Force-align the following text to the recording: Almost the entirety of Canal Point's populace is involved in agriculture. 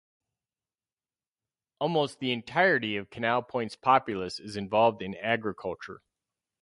Almost 1.79 2.17
the 2.17 2.31
entirety 2.31 2.97
of 2.97 3.11
Canal 3.11 3.43
Point's 3.43 3.75
populace 3.75 4.39
is 4.39 4.55
involved 4.57 5.03
in 5.03 5.13
agriculture. 5.13 6.01